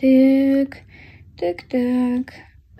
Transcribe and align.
Так, 0.00 0.78
так, 1.36 1.62
так. 1.68 2.34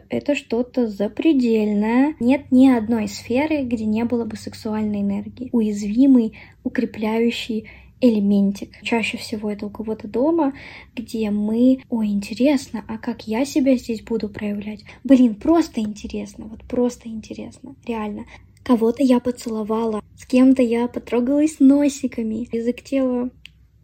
Это 0.09 0.35
что-то 0.35 0.87
запредельное. 0.87 2.15
Нет 2.21 2.51
ни 2.51 2.69
одной 2.69 3.09
сферы, 3.09 3.65
где 3.65 3.85
не 3.85 4.05
было 4.05 4.25
бы 4.25 4.37
сексуальной 4.37 5.03
энергии. 5.03 5.51
Уязвимый, 5.53 6.39
укрепляющий 6.65 7.69
элементик. 8.01 8.71
Чаще 8.83 9.17
всего 9.17 9.51
это 9.51 9.67
у 9.67 9.71
кого-то 9.71 10.07
дома, 10.07 10.55
где 10.95 11.31
мы, 11.31 11.83
ой, 11.91 12.09
интересно, 12.09 12.85
а 12.87 12.97
как 12.97 13.27
я 13.27 13.45
себя 13.45 13.77
здесь 13.77 14.03
буду 14.03 14.29
проявлять? 14.29 14.85
Блин, 15.03 15.35
просто 15.35 15.81
интересно, 15.81 16.47
вот 16.47 16.63
просто 16.65 17.09
интересно, 17.09 17.75
реально. 17.85 18.27
Кого-то 18.63 19.03
я 19.03 19.19
поцеловала, 19.19 20.03
с 20.17 20.25
кем-то 20.27 20.63
я 20.63 20.87
потрогалась 20.87 21.59
носиками. 21.59 22.49
Язык 22.55 22.83
тела 22.83 23.31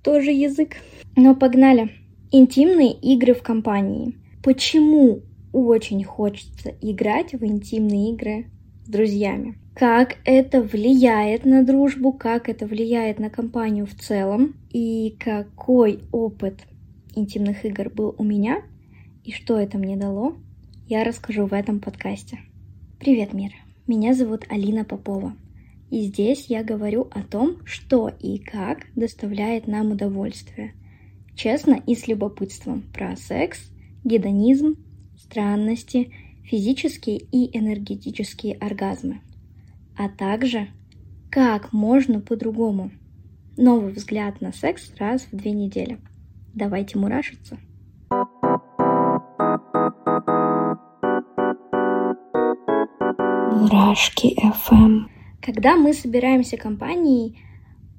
тоже 0.03 0.31
язык. 0.31 0.77
Но 1.17 1.35
погнали. 1.35 2.04
Интимные 2.37 2.93
игры 2.93 3.33
в 3.33 3.45
компании. 3.45 4.17
Почему 4.43 5.21
очень 5.53 6.03
хочется 6.03 6.75
играть 6.81 7.33
в 7.33 7.45
интимные 7.45 8.11
игры 8.11 8.47
с 8.85 8.89
друзьями? 8.89 9.57
Как 9.73 10.17
это 10.25 10.61
влияет 10.61 11.45
на 11.45 11.63
дружбу, 11.65 12.13
как 12.13 12.49
это 12.49 12.67
влияет 12.67 13.21
на 13.21 13.31
компанию 13.31 13.87
в 13.87 13.95
целом, 13.95 14.57
и 14.71 15.17
какой 15.21 16.01
опыт 16.11 16.67
интимных 17.15 17.65
игр 17.65 17.89
был 17.89 18.17
у 18.19 18.25
меня, 18.25 18.63
и 19.23 19.31
что 19.31 19.57
это 19.57 19.79
мне 19.79 19.97
дало, 19.97 20.35
я 20.89 21.05
расскажу 21.05 21.47
в 21.47 21.53
этом 21.53 21.79
подкасте. 21.79 22.41
Привет, 22.99 23.33
мир! 23.33 23.53
Меня 23.87 24.13
зовут 24.13 24.45
Алина 24.49 24.85
Попова. 24.85 25.37
И 25.89 26.01
здесь 26.01 26.47
я 26.49 26.65
говорю 26.65 27.07
о 27.13 27.23
том, 27.23 27.59
что 27.65 28.09
и 28.09 28.39
как 28.39 28.87
доставляет 28.97 29.69
нам 29.69 29.93
удовольствие– 29.93 30.75
Честно 31.35 31.81
и 31.87 31.95
с 31.95 32.07
любопытством 32.07 32.83
про 32.93 33.17
секс, 33.17 33.71
гедонизм, 34.05 34.77
странности, 35.19 36.13
физические 36.45 37.19
и 37.19 37.57
энергетические 37.57 38.57
оргазмы. 38.57 39.21
А 39.97 40.09
также, 40.09 40.69
как 41.31 41.73
можно 41.73 42.21
по-другому. 42.21 42.91
Новый 43.57 43.93
взгляд 43.93 44.41
на 44.41 44.53
секс 44.53 44.93
раз 44.99 45.27
в 45.31 45.37
две 45.37 45.53
недели. 45.53 45.99
Давайте 46.55 46.99
мурашиться. 46.99 47.59
Мурашки 53.53 54.37
FM. 54.41 55.09
Когда 55.41 55.77
мы 55.77 55.93
собираемся 55.93 56.57
компанией, 56.57 57.39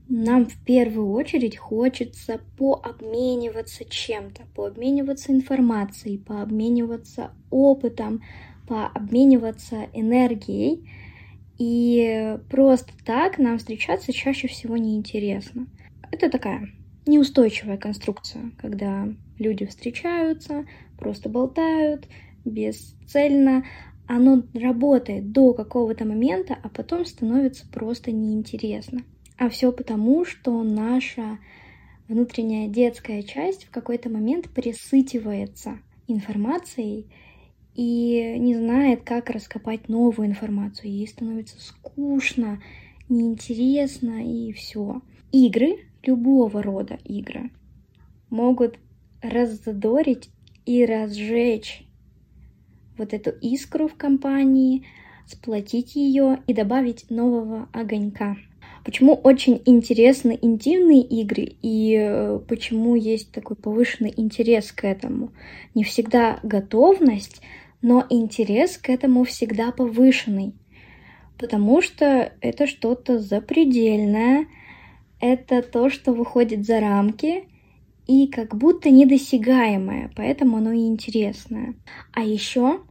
нам 0.08 0.46
в 0.46 0.58
первую 0.66 1.12
очередь 1.12 1.58
хочется 1.58 2.40
пообмениваться 2.58 3.86
чем-то, 3.86 4.44
пообмениваться 4.56 5.32
информацией, 5.32 6.18
пообмениваться 6.18 7.32
опытом, 7.50 8.22
пообмениваться 8.68 9.88
энергией. 9.94 10.90
И 11.58 12.38
просто 12.50 12.92
так 13.06 13.38
нам 13.38 13.58
встречаться 13.58 14.14
чаще 14.14 14.48
всего 14.48 14.78
неинтересно. 14.78 15.68
Это 16.12 16.30
такая 16.30 16.70
неустойчивая 17.06 17.78
конструкция, 17.78 18.52
когда 18.58 19.08
люди 19.38 19.66
встречаются, 19.66 20.66
просто 20.98 21.30
болтают, 21.30 22.08
бесцельно. 22.44 23.66
Оно 24.08 24.44
работает 24.54 25.32
до 25.32 25.54
какого-то 25.54 26.06
момента, 26.06 26.58
а 26.62 26.70
потом 26.70 27.06
становится 27.06 27.68
просто 27.68 28.12
неинтересно. 28.12 29.04
А 29.38 29.50
все 29.50 29.72
потому, 29.72 30.26
что 30.26 30.64
наша 30.64 31.40
внутренняя 32.08 32.68
детская 32.70 33.24
часть 33.24 33.66
в 33.66 33.72
какой-то 33.72 34.10
момент 34.10 34.50
присытивается 34.50 35.80
информацией 36.08 37.08
и 37.74 38.36
не 38.38 38.56
знает, 38.56 39.04
как 39.04 39.30
раскопать 39.30 39.90
новую 39.90 40.30
информацию. 40.30 40.92
Ей 40.92 41.08
становится 41.08 41.60
скучно, 41.60 42.62
неинтересно 43.10 44.26
и 44.26 44.54
все. 44.54 45.02
Игры, 45.32 45.80
любого 46.04 46.64
рода 46.64 46.98
игры, 47.04 47.52
могут 48.30 48.80
раззадорить 49.22 50.30
и 50.66 50.86
разжечь 50.86 51.86
вот 52.98 53.14
эту 53.14 53.32
искру 53.32 53.88
в 53.88 53.96
компании, 53.96 54.86
сплотить 55.28 55.96
ее 55.96 56.40
и 56.48 56.54
добавить 56.54 57.10
нового 57.10 57.68
огонька. 57.74 58.38
Почему 58.86 59.16
очень 59.16 59.64
интересны 59.66 60.38
интимные 60.40 61.02
игры 61.02 61.56
и 61.64 61.98
э, 62.00 62.40
почему 62.48 62.96
есть 62.96 63.32
такой 63.32 63.58
повышенный 63.58 64.14
интерес 64.16 64.72
к 64.72 64.86
этому? 64.86 65.34
Не 65.74 65.84
всегда 65.84 66.40
готовность, 66.44 67.42
но 67.82 68.06
интерес 68.12 68.78
к 68.78 68.90
этому 68.90 69.24
всегда 69.24 69.72
повышенный. 69.72 70.54
Потому 71.40 71.82
что 71.82 72.32
это 72.42 72.68
что-то 72.68 73.18
запредельное, 73.20 74.46
это 75.20 75.64
то, 75.64 75.90
что 75.90 76.14
выходит 76.14 76.64
за 76.64 76.80
рамки 76.80 77.50
и 78.06 78.28
как 78.28 78.56
будто 78.56 78.92
недосягаемое, 78.92 80.12
поэтому 80.16 80.58
оно 80.58 80.72
и 80.72 80.86
интересное. 80.86 81.74
А 82.14 82.22
еще 82.22 82.82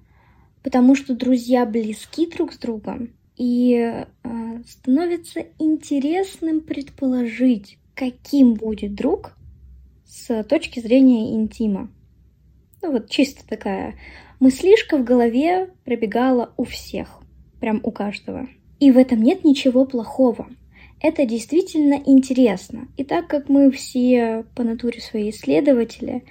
потому 0.64 0.96
что 0.96 1.14
друзья 1.14 1.66
близки 1.66 2.26
друг 2.26 2.52
с 2.52 2.58
другом, 2.58 3.10
и 3.36 4.04
э, 4.22 4.62
становится 4.66 5.44
интересным 5.58 6.60
предположить, 6.60 7.78
каким 7.94 8.54
будет 8.54 8.94
друг 8.94 9.36
с 10.06 10.42
точки 10.44 10.80
зрения 10.80 11.34
интима. 11.34 11.90
Ну 12.82 12.92
вот 12.92 13.08
чисто 13.08 13.46
такая 13.46 13.94
мыслишка 14.40 14.96
в 14.96 15.04
голове 15.04 15.70
пробегала 15.84 16.52
у 16.56 16.64
всех, 16.64 17.20
прям 17.60 17.80
у 17.82 17.90
каждого. 17.90 18.46
И 18.78 18.90
в 18.90 18.98
этом 18.98 19.22
нет 19.22 19.44
ничего 19.44 19.84
плохого. 19.84 20.46
Это 21.00 21.26
действительно 21.26 22.00
интересно. 22.06 22.88
И 22.96 23.04
так 23.04 23.26
как 23.26 23.48
мы 23.48 23.70
все 23.70 24.44
по 24.54 24.62
натуре 24.62 25.00
свои 25.00 25.30
исследователи, 25.30 26.24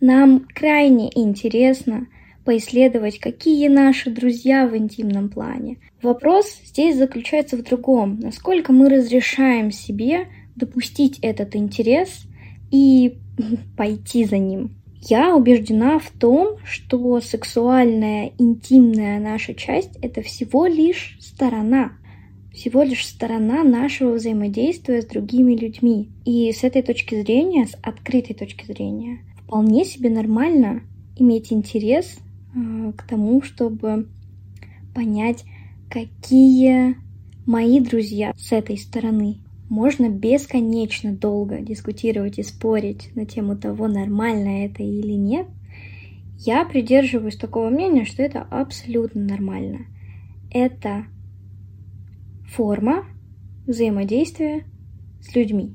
нам 0.00 0.46
крайне 0.54 1.10
интересно 1.14 2.06
поисследовать, 2.48 3.18
какие 3.18 3.68
наши 3.68 4.08
друзья 4.08 4.66
в 4.66 4.74
интимном 4.74 5.28
плане. 5.28 5.76
Вопрос 6.00 6.46
здесь 6.64 6.96
заключается 6.96 7.58
в 7.58 7.62
другом. 7.62 8.18
Насколько 8.20 8.72
мы 8.72 8.88
разрешаем 8.88 9.70
себе 9.70 10.28
допустить 10.56 11.18
этот 11.20 11.54
интерес 11.54 12.22
и 12.70 13.18
пойти 13.76 14.24
за 14.24 14.38
ним. 14.38 14.70
Я 14.94 15.36
убеждена 15.36 15.98
в 15.98 16.10
том, 16.10 16.56
что 16.64 17.20
сексуальная, 17.20 18.32
интимная 18.38 19.20
наша 19.20 19.52
часть— 19.52 19.96
это 20.00 20.22
всего 20.22 20.64
лишь 20.64 21.18
сторона, 21.20 21.98
всего 22.50 22.82
лишь 22.82 23.06
сторона 23.06 23.62
нашего 23.62 24.12
взаимодействия 24.14 25.02
с 25.02 25.04
другими 25.04 25.54
людьми. 25.54 26.08
И 26.24 26.50
с 26.50 26.64
этой 26.64 26.80
точки 26.80 27.20
зрения, 27.20 27.66
с 27.66 27.76
открытой 27.82 28.34
точки 28.34 28.64
зрения, 28.64 29.18
вполне 29.36 29.84
себе 29.84 30.08
нормально 30.08 30.80
иметь 31.18 31.52
интерес 31.52 32.16
к 32.52 33.02
тому, 33.02 33.42
чтобы 33.42 34.08
понять, 34.94 35.44
какие 35.90 36.96
мои 37.46 37.80
друзья 37.80 38.32
с 38.36 38.52
этой 38.52 38.76
стороны. 38.76 39.38
Можно 39.68 40.08
бесконечно 40.08 41.12
долго 41.12 41.60
дискутировать 41.60 42.38
и 42.38 42.42
спорить 42.42 43.10
на 43.14 43.26
тему 43.26 43.56
того, 43.56 43.86
нормально 43.86 44.64
это 44.64 44.82
или 44.82 45.12
нет. 45.12 45.46
Я 46.38 46.64
придерживаюсь 46.64 47.36
такого 47.36 47.68
мнения, 47.68 48.04
что 48.04 48.22
это 48.22 48.42
абсолютно 48.42 49.22
нормально. 49.22 49.80
Это 50.50 51.04
форма 52.46 53.04
взаимодействия 53.66 54.64
с 55.20 55.34
людьми. 55.34 55.74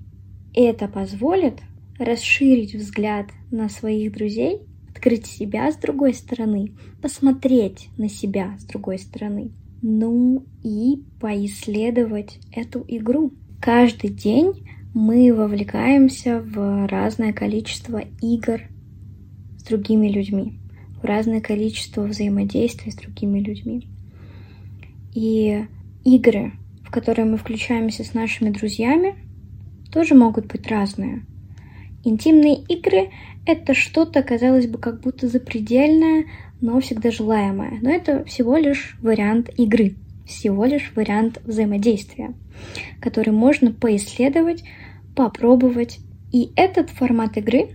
Это 0.56 0.88
позволит 0.88 1.62
расширить 2.00 2.74
взгляд 2.74 3.28
на 3.52 3.70
своих 3.70 4.14
друзей 4.14 4.62
открыть 4.94 5.26
себя 5.26 5.72
с 5.72 5.76
другой 5.76 6.14
стороны, 6.14 6.72
посмотреть 7.02 7.90
на 7.98 8.10
себя 8.10 8.56
с 8.60 8.64
другой 8.64 9.00
стороны. 9.00 9.52
Ну 9.82 10.46
и 10.64 11.04
поисследовать 11.20 12.40
эту 12.52 12.86
игру. 12.88 13.34
Каждый 13.60 14.12
день 14.12 14.66
мы 14.94 15.34
вовлекаемся 15.34 16.40
в 16.40 16.88
разное 16.88 17.34
количество 17.34 18.02
игр 18.22 18.62
с 19.58 19.64
другими 19.64 20.08
людьми, 20.08 20.60
в 21.02 21.06
разное 21.06 21.42
количество 21.42 22.04
взаимодействий 22.04 22.92
с 22.92 22.96
другими 22.96 23.40
людьми. 23.40 23.88
И 25.14 25.66
игры, 26.06 26.54
в 26.84 26.92
которые 26.92 27.26
мы 27.26 27.38
включаемся 27.38 28.04
с 28.04 28.14
нашими 28.14 28.52
друзьями, 28.52 29.16
тоже 29.92 30.16
могут 30.16 30.48
быть 30.48 30.68
разные. 30.68 31.26
Интимные 32.04 32.56
игры— 32.56 33.12
это 33.46 33.74
что-то, 33.74 34.24
казалось 34.24 34.68
бы, 34.68 34.78
как 34.78 35.02
будто 35.02 35.28
запредельное, 35.28 36.26
но 36.60 36.80
всегда 36.80 37.12
желаемое. 37.12 37.80
Но 37.82 37.90
это 37.90 38.24
всего 38.26 38.58
лишь 38.58 38.98
вариант 39.02 39.50
игры, 39.58 39.96
всего 40.26 40.66
лишь 40.66 40.92
вариант 40.96 41.42
взаимодействия, 41.46 42.34
который 43.02 43.32
можно 43.32 43.72
поисследовать, 43.72 44.64
попробовать. 45.16 46.00
И 46.32 46.52
этот 46.56 46.90
формат 46.90 47.38
игры 47.38 47.70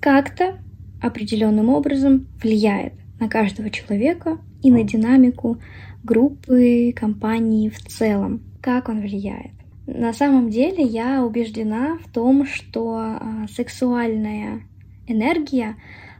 как-то 0.00 0.58
определенным 1.02 1.68
образом 1.68 2.28
влияет 2.42 2.94
на 3.18 3.28
каждого 3.28 3.70
человека 3.70 4.38
и 4.62 4.70
на 4.70 4.84
динамику 4.84 5.58
группы, 6.04 6.92
компании 6.94 7.68
в 7.68 7.78
целом. 7.80 8.42
Как 8.60 8.88
он 8.88 9.00
влияет? 9.00 9.52
На 9.86 10.12
самом 10.12 10.50
деле 10.50 10.82
я 10.84 11.24
убеждена 11.24 11.98
в 11.98 12.12
том, 12.12 12.44
что 12.44 12.96
а, 12.96 13.46
сексуальная 13.48 14.62
энергия 15.06 15.76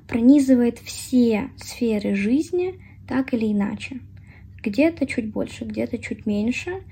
пронизывает 0.06 0.78
все 0.78 1.50
сферы 1.56 2.14
жизни 2.14 2.80
так 3.08 3.34
или 3.34 3.52
иначе. 3.52 4.00
Где-то 4.62 5.06
чуть 5.06 5.32
больше, 5.32 5.64
где-то 5.64 5.98
чуть 5.98 6.26
меньше, 6.26 6.82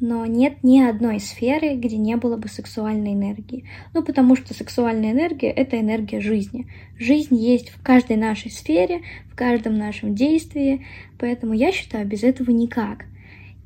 но 0.00 0.24
нет 0.26 0.62
ни 0.62 0.80
одной 0.80 1.20
сферы, 1.20 1.74
где 1.74 1.96
не 1.96 2.16
было 2.16 2.36
бы 2.36 2.48
сексуальной 2.48 3.12
энергии. 3.12 3.68
Ну, 3.94 4.02
потому 4.02 4.36
что 4.36 4.54
сексуальная 4.54 5.12
энергия— 5.12 5.50
это 5.50 5.78
энергия 5.78 6.20
жизни. 6.20 6.66
Жизнь 6.98 7.34
есть 7.36 7.70
в 7.70 7.82
каждой 7.82 8.16
нашей 8.16 8.50
сфере, 8.50 9.02
в 9.30 9.36
каждом 9.36 9.76
нашем 9.76 10.14
действии, 10.14 10.86
поэтому 11.18 11.52
я 11.54 11.72
считаю, 11.72 12.06
без 12.06 12.24
этого 12.24 12.50
никак. 12.50 13.06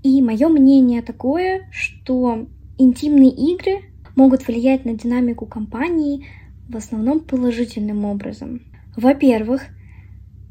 И 0.02 0.22
мое 0.22 0.48
мнение 0.48 1.02
такое, 1.02 1.68
что 1.70 2.46
интимные 2.78 3.30
игры 3.30 3.82
могут 4.16 4.46
влиять 4.46 4.84
на 4.84 4.94
динамику 4.94 5.46
компании 5.46 6.26
в 6.68 6.76
основном 6.76 7.20
положительным 7.20 8.04
образом. 8.04 8.62
Во-первых, 8.96 9.62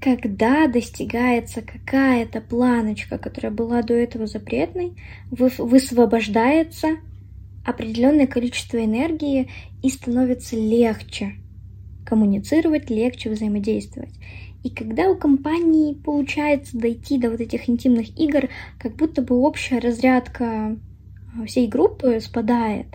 когда 0.02 0.68
достигается 0.68 1.62
какая-то 1.62 2.42
планочка, 2.42 3.18
которая 3.18 3.52
была 3.52 3.82
до 3.82 3.94
этого 3.94 4.28
запретной, 4.28 4.94
высвобождается 5.32 6.98
определенное 7.66 8.28
количество 8.28 8.84
энергии 8.84 9.50
и 9.84 9.90
становится 9.90 10.56
легче 10.56 11.36
коммуницировать, 12.06 12.90
легче 12.90 13.30
взаимодействовать. 13.30 14.14
И 14.64 14.70
когда 14.70 15.10
у 15.10 15.16
компании 15.16 15.94
получается 15.94 16.78
дойти 16.78 17.18
до 17.18 17.30
вот 17.30 17.40
этих 17.40 17.70
интимных 17.70 18.18
игр, 18.20 18.50
как 18.78 18.96
будто 18.96 19.22
бы 19.22 19.36
общая 19.36 19.80
разрядка 19.80 20.78
а, 21.38 21.46
всей 21.46 21.68
группы 21.68 22.20
спадает, 22.20 22.88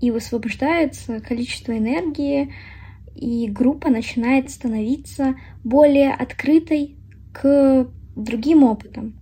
и 0.00 0.10
высвобождается 0.10 1.20
количество 1.20 1.76
энергии, 1.76 2.52
и 3.14 3.48
группа 3.48 3.88
начинает 3.88 4.50
становиться 4.50 5.36
более 5.64 6.12
открытой 6.12 6.96
к 7.32 7.88
другим 8.16 8.64
опытам, 8.64 9.14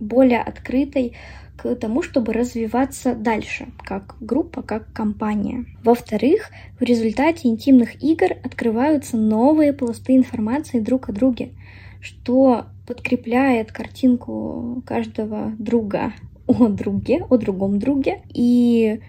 более 0.00 0.40
открытой 0.40 1.16
к 1.62 1.74
тому, 1.76 2.02
чтобы 2.02 2.32
развиваться 2.32 3.14
дальше, 3.14 3.68
как 3.84 4.16
группа, 4.20 4.62
как 4.62 4.92
компания. 4.92 5.64
Во-вторых, 5.84 6.50
в 6.78 6.82
результате 6.82 7.48
интимных 7.48 8.02
игр 8.02 8.32
открываются 8.42 9.16
новые 9.16 9.72
пласты 9.72 10.16
информации 10.16 10.80
друг 10.80 11.08
о 11.08 11.12
друге, 11.12 11.52
что 12.00 12.66
подкрепляет 12.86 13.70
картинку 13.70 14.82
каждого 14.84 15.52
друга 15.58 16.12
о 16.48 16.66
друге, 16.68 17.24
о 17.30 17.36
другом 17.36 17.78
друге, 17.78 18.22
и 18.34 19.00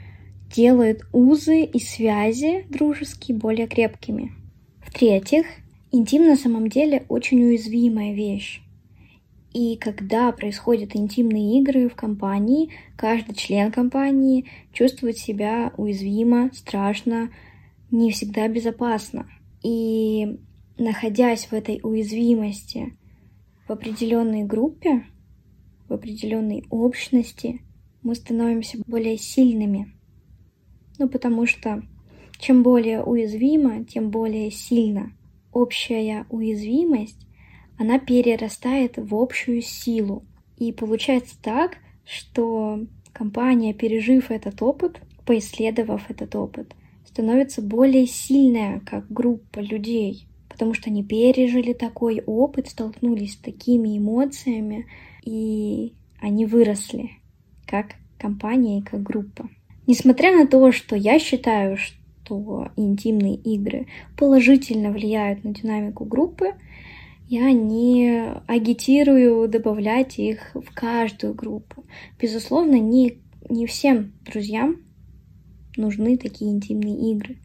делает 0.55 1.01
узы 1.11 1.63
и 1.63 1.79
связи 1.79 2.65
дружеские 2.69 3.35
более 3.35 3.65
крепкими. 3.65 4.31
В-третьих, 4.85 5.47
интим 5.91 6.27
на 6.27 6.35
самом 6.35 6.67
деле 6.67 7.03
очень 7.09 7.43
уязвимая 7.43 8.13
вещь. 8.13 8.61
И 9.53 9.77
когда 9.77 10.31
происходят 10.31 10.95
интимные 10.95 11.59
игры 11.59 11.87
в 11.87 11.95
компании, 11.95 12.71
каждый 12.97 13.35
член 13.35 13.71
компании 13.71 14.45
чувствует 14.71 15.17
себя 15.17 15.71
уязвимо, 15.77 16.49
страшно, 16.53 17.29
не 17.91 18.11
всегда 18.11 18.47
безопасно. 18.47 19.29
И 19.61 20.39
находясь 20.77 21.45
в 21.45 21.53
этой 21.53 21.79
уязвимости 21.83 22.97
в 23.67 23.71
определенной 23.71 24.43
группе, 24.43 25.05
в 25.87 25.93
определенной 25.93 26.65
общности, 26.71 27.61
мы 28.01 28.15
становимся 28.15 28.79
более 28.87 29.17
сильными. 29.17 29.93
Ну, 30.97 31.07
потому 31.07 31.45
что 31.45 31.83
чем 32.39 32.63
более 32.63 33.03
уязвимо, 33.03 33.85
тем 33.85 34.09
более 34.09 34.49
сильно. 34.49 35.13
Общая 35.51 36.25
уязвимость, 36.29 37.27
она 37.77 37.99
перерастает 37.99 38.97
в 38.97 39.15
общую 39.15 39.61
силу. 39.61 40.23
И 40.57 40.71
получается 40.71 41.35
так, 41.41 41.77
что 42.05 42.79
компания, 43.11 43.73
пережив 43.73 44.31
этот 44.31 44.61
опыт, 44.61 45.01
поисследовав 45.25 46.09
этот 46.09 46.35
опыт, 46.35 46.73
становится 47.05 47.61
более 47.61 48.07
сильная 48.07 48.79
как 48.79 49.11
группа 49.11 49.59
людей, 49.59 50.27
потому 50.49 50.73
что 50.73 50.89
они 50.89 51.03
пережили 51.03 51.73
такой 51.73 52.21
опыт, 52.25 52.69
столкнулись 52.69 53.33
с 53.33 53.37
такими 53.37 53.97
эмоциями, 53.97 54.87
и 55.23 55.93
они 56.19 56.45
выросли 56.45 57.11
как 57.65 57.95
компания 58.17 58.79
и 58.79 58.83
как 58.83 59.03
группа. 59.03 59.49
Несмотря 59.87 60.35
на 60.35 60.47
то, 60.47 60.71
что 60.71 60.95
я 60.95 61.19
считаю, 61.19 61.77
что 61.77 62.71
интимные 62.77 63.35
игры 63.35 63.87
положительно 64.17 64.91
влияют 64.91 65.43
на 65.43 65.53
динамику 65.53 66.05
группы, 66.05 66.53
я 67.27 67.51
не 67.51 68.33
агитирую 68.47 69.47
добавлять 69.47 70.19
их 70.19 70.51
в 70.53 70.73
каждую 70.73 71.33
группу. 71.33 71.85
Безусловно, 72.19 72.75
не, 72.75 73.19
не 73.49 73.65
всем 73.65 74.13
друзьям 74.25 74.77
нужны 75.77 76.17
такие 76.17 76.51
интимные 76.51 77.11
игры. 77.11 77.37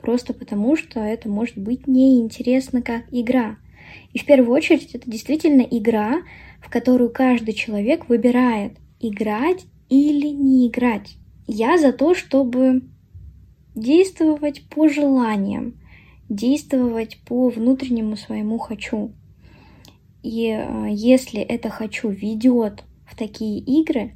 Просто 0.00 0.32
потому, 0.32 0.76
что 0.76 1.00
это 1.00 1.28
может 1.28 1.58
быть 1.58 1.86
неинтересно 1.86 2.82
как 2.82 3.04
игра. 3.10 3.58
И 4.12 4.18
в 4.18 4.24
первую 4.24 4.56
очередь 4.56 4.94
это 4.94 5.10
действительно 5.10 5.62
игра, 5.62 6.22
в 6.60 6.70
которую 6.70 7.10
каждый 7.10 7.54
человек 7.54 8.08
выбирает 8.08 8.72
играть 9.00 9.66
или 9.88 10.28
не 10.28 10.68
играть. 10.68 11.16
Я 11.46 11.78
за 11.78 11.92
то, 11.92 12.14
чтобы 12.14 12.82
действовать 13.74 14.62
по 14.68 14.88
желаниям, 14.88 15.74
действовать 16.28 17.18
по 17.26 17.48
внутреннему 17.48 18.16
своему 18.16 18.58
хочу. 18.58 19.12
И 20.28 20.50
э, 20.50 20.88
если 20.90 21.40
это 21.40 21.70
хочу 21.70 22.10
ведет 22.10 22.84
в 23.06 23.16
такие 23.16 23.60
игры, 23.60 24.12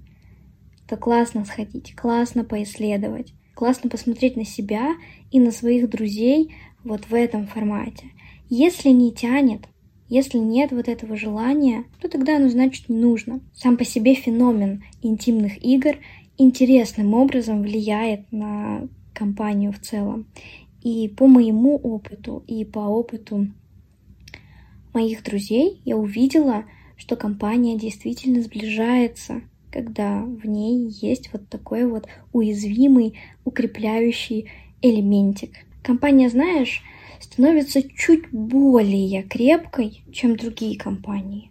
то 0.86 0.98
классно 0.98 1.46
сходить, 1.46 1.94
классно 1.94 2.44
поисследовать, 2.44 3.32
классно 3.54 3.88
посмотреть 3.88 4.36
на 4.36 4.44
себя 4.44 4.94
и 5.30 5.40
на 5.40 5.50
своих 5.50 5.88
друзей 5.88 6.54
вот 6.84 7.08
в 7.08 7.14
этом 7.14 7.46
формате. 7.46 8.08
Если 8.50 8.90
не 8.90 9.10
тянет, 9.10 9.62
если 10.10 10.36
нет 10.36 10.72
вот 10.72 10.86
этого 10.86 11.16
желания, 11.16 11.84
то 11.98 12.10
тогда 12.10 12.36
оно 12.36 12.50
значит 12.50 12.90
не 12.90 12.98
нужно. 12.98 13.40
Сам 13.54 13.78
по 13.78 13.84
себе 13.86 14.14
феномен 14.14 14.84
интимных 15.00 15.64
игр 15.64 15.96
интересным 16.36 17.14
образом 17.14 17.62
влияет 17.62 18.30
на 18.30 18.86
компанию 19.14 19.72
в 19.72 19.78
целом. 19.78 20.26
И 20.82 21.08
по 21.08 21.26
моему 21.26 21.76
опыту, 21.76 22.44
и 22.46 22.66
по 22.66 22.80
опыту 22.80 23.46
моих 24.94 25.22
друзей 25.22 25.80
я 25.84 25.96
увидела, 25.96 26.64
что 26.96 27.16
компания 27.16 27.78
действительно 27.78 28.42
сближается, 28.42 29.42
когда 29.70 30.22
в 30.22 30.46
ней 30.46 30.88
есть 30.88 31.30
вот 31.32 31.48
такой 31.48 31.86
вот 31.86 32.06
уязвимый, 32.32 33.18
укрепляющий 33.44 34.50
элементик. 34.82 35.50
Компания, 35.82 36.28
знаешь, 36.28 36.82
становится 37.20 37.82
чуть 37.82 38.30
более 38.30 39.22
крепкой, 39.22 40.02
чем 40.12 40.36
другие 40.36 40.78
компании. 40.78 41.50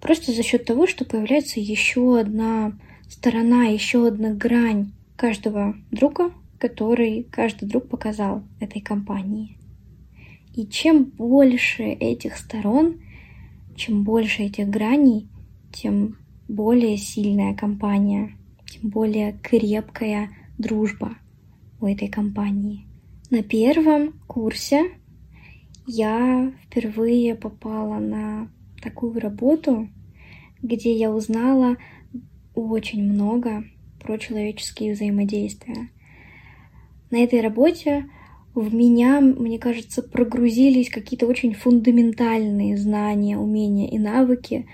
Просто 0.00 0.32
за 0.32 0.42
счет 0.42 0.64
того, 0.64 0.86
что 0.86 1.04
появляется 1.04 1.60
еще 1.60 2.18
одна 2.18 2.78
сторона, 3.08 3.64
еще 3.64 4.06
одна 4.06 4.32
грань 4.32 4.92
каждого 5.16 5.76
друга, 5.90 6.32
который 6.58 7.26
каждый 7.30 7.68
друг 7.68 7.88
показал 7.88 8.42
этой 8.60 8.80
компании. 8.80 9.56
И 10.54 10.66
чем 10.66 11.04
больше 11.04 11.84
этих 11.84 12.36
сторон, 12.36 13.00
чем 13.74 14.04
больше 14.04 14.42
этих 14.42 14.68
граней, 14.68 15.28
тем 15.72 16.18
более 16.46 16.98
сильная 16.98 17.54
компания, 17.54 18.36
тем 18.70 18.90
более 18.90 19.38
крепкая 19.42 20.30
дружба 20.58 21.16
у 21.80 21.86
этой 21.86 22.08
компании. 22.08 22.86
На 23.30 23.42
первом 23.42 24.12
курсе 24.26 24.92
я 25.86 26.52
впервые 26.64 27.34
попала 27.34 27.98
на 27.98 28.50
такую 28.82 29.18
работу, 29.20 29.88
где 30.60 30.94
я 30.94 31.10
узнала 31.10 31.76
очень 32.54 33.02
много 33.02 33.64
про 34.00 34.18
человеческие 34.18 34.92
взаимодействия. 34.92 35.88
На 37.10 37.18
этой 37.18 37.40
работе 37.40 38.06
в 38.54 38.74
меня, 38.74 39.20
мне 39.20 39.58
кажется, 39.58 40.02
прогрузились 40.02 40.90
какие-то 40.90 41.26
очень 41.26 41.54
фундаментальные 41.54 42.76
знания, 42.76 43.38
умения 43.38 43.88
и 43.88 43.98
навыки 43.98 44.66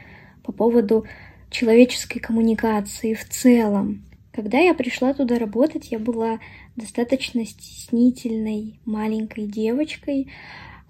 по 0.42 0.52
поводу 0.52 1.06
человеческой 1.50 2.18
коммуникации 2.18 3.14
в 3.14 3.28
целом. 3.28 4.04
Когда 4.32 4.58
я 4.58 4.75
пришла 4.75 5.14
туда 5.14 5.38
работать, 5.38 5.90
я 5.90 5.99
была 5.99 6.40
достаточно 6.76 7.44
стеснительной 7.44 8.80
маленькой 8.85 9.47
девочкой, 9.47 10.28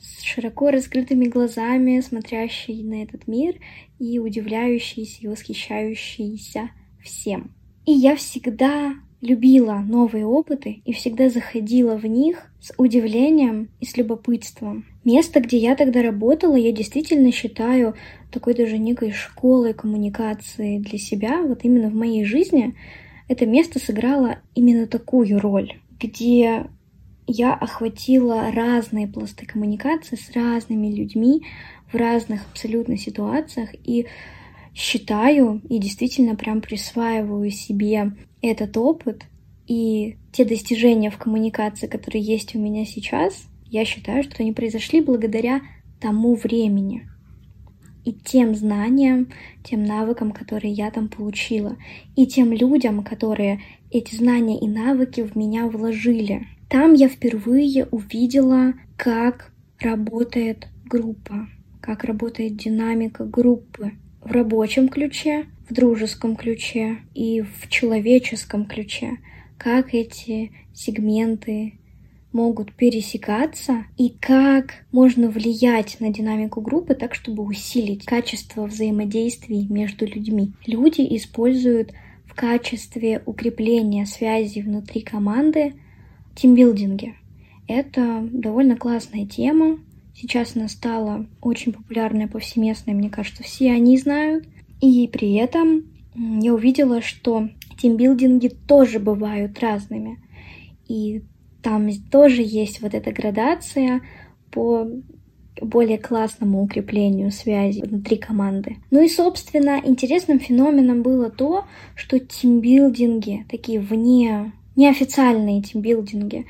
с 0.01 0.23
широко 0.23 0.71
раскрытыми 0.71 1.25
глазами, 1.27 2.01
смотрящий 2.01 2.83
на 2.83 3.03
этот 3.03 3.27
мир 3.27 3.57
и 3.99 4.19
удивляющийся 4.19 5.23
и 5.23 5.27
восхищающийся 5.27 6.71
всем. 7.03 7.53
И 7.85 7.93
я 7.93 8.15
всегда 8.17 8.95
любила 9.21 9.75
новые 9.75 10.27
опыты 10.27 10.81
и 10.85 10.93
всегда 10.93 11.29
заходила 11.29 11.97
в 11.97 12.07
них 12.07 12.51
с 12.61 12.73
удивлением 12.77 13.69
и 13.81 13.85
с 13.85 13.97
любопытством. 13.97 14.85
Место, 15.05 15.41
где 15.41 15.59
я 15.59 15.75
тогда 15.75 16.03
работала, 16.03 16.55
я 16.55 16.73
действительно 16.73 17.33
считаю 17.33 17.95
такой 18.31 18.55
даже 18.55 18.79
некой 18.79 19.11
школой 19.11 19.75
коммуникации 19.75 20.79
для 20.79 20.99
себя. 20.99 21.43
Вот 21.43 21.65
именно 21.65 21.91
в 21.91 21.95
моей 21.95 22.25
жизни 22.25 22.75
это 23.29 23.47
место 23.47 23.79
сыграло 23.79 24.39
именно 24.55 24.87
такую 24.87 25.39
роль, 25.41 25.79
где 25.99 26.67
я 27.27 27.55
охватила 27.55 28.51
разные 28.53 29.07
пласты 29.07 29.47
коммуникации 29.47 30.17
с 30.17 30.31
разными 30.35 30.89
людьми 30.89 31.43
в 31.93 31.97
разных 31.97 32.47
абсолютно 32.51 32.97
ситуациях 32.97 33.71
и 33.85 34.07
считаю 34.79 35.61
и 35.69 35.79
действительно 35.79 36.37
прям 36.37 36.61
присваиваю 36.61 37.51
себе 37.51 38.13
этот 38.41 38.77
опыт 38.77 39.25
и 39.67 40.17
те 40.31 40.45
достижения 40.45 41.11
в 41.11 41.19
коммуникации, 41.19 41.89
которые 41.89 42.23
есть 42.23 42.55
у 42.55 42.61
меня 42.61 42.87
сейчас, 42.87 43.49
я 43.67 43.85
считаю, 43.85 44.23
что 44.23 44.37
они 44.39 44.53
произошли 44.53 45.01
благодаря 45.01 45.63
тому 46.01 46.37
времени 46.37 47.09
и 48.05 48.13
тем 48.13 48.55
знаниям, 48.55 49.33
тем 49.65 49.83
навыкам, 49.83 50.31
которые 50.31 50.73
я 50.73 50.93
там 50.93 51.09
получила, 51.09 51.77
и 52.15 52.27
тем 52.27 52.53
людям, 52.53 53.03
которые 53.03 53.61
эти 53.91 54.15
знания 54.15 54.61
и 54.61 54.69
навыки 54.69 55.23
в 55.23 55.35
меня 55.35 55.67
вложили. 55.67 56.47
Там 56.71 56.95
я 56.95 57.09
впервые 57.09 57.87
увидела, 57.91 58.75
как 58.97 59.53
работает 59.81 60.69
группа, 60.85 61.49
как 61.81 62.05
работает 62.05 62.57
динамика 62.57 63.25
группы 63.25 63.93
в 64.23 64.31
рабочем 64.33 64.89
ключе, 64.89 65.47
в 65.69 65.75
дружеском 65.75 66.37
ключе 66.37 66.99
и 67.15 67.43
в 67.43 67.69
человеческом 67.69 68.67
ключе, 68.67 69.19
как 69.57 69.95
эти 69.95 70.53
сегменты 70.75 71.75
могут 72.33 72.73
пересекаться 72.75 73.85
и 73.97 74.11
как 74.11 74.85
можно 74.93 75.29
влиять 75.29 75.99
на 76.01 76.11
динамику 76.11 76.61
группы 76.61 76.95
так, 76.95 77.15
чтобы 77.15 77.43
усилить 77.43 78.05
качество 78.05 78.67
взаимодействий 78.67 79.67
между 79.69 80.07
людьми. 80.07 80.53
Люди 80.67 81.07
используют 81.17 81.93
в 82.27 82.35
качестве 82.35 83.23
укрепления 83.25 84.07
связи 84.07 84.61
внутри 84.61 85.01
команды 85.01 85.75
тимбилдинге. 86.35 87.15
Это 87.67 88.27
довольно 88.31 88.77
классная 88.77 89.27
тема. 89.27 89.79
Сейчас 90.21 90.57
она 90.57 90.69
стала 90.69 91.27
очень 91.41 91.73
популярной, 91.73 92.27
повсеместной, 92.27 92.95
мне 92.95 93.09
кажется, 93.09 93.45
все 93.45 93.71
они 93.71 93.97
знают. 93.97 94.49
И 94.81 95.09
при 95.13 95.35
этом 95.35 95.85
я 96.15 96.53
увидела, 96.53 97.01
что 97.03 97.49
тимбилдинги 97.81 98.49
тоже 98.49 98.99
бывают 98.99 99.61
разными. 99.61 100.19
И 100.89 101.23
там 101.63 101.89
тоже 102.11 102.43
есть 102.43 102.81
вот 102.81 102.95
эта 102.95 103.13
градация 103.13 104.01
по 104.51 104.89
более 105.61 105.99
классному 105.99 106.63
укреплению 106.63 107.31
связи 107.31 107.83
внутри 107.83 108.17
команды. 108.17 108.79
Ну 108.91 109.03
и, 109.03 109.09
собственно, 109.09 109.81
интересным 109.85 110.41
феноменом 110.41 111.03
было 111.03 111.31
то, 111.31 111.65
что 111.95 112.19
тимбилдинги, 112.19 113.47
такие 113.49 113.79
вне 113.79 114.53
неофициальные 114.75 115.63
тимбилдинги. 115.63 116.47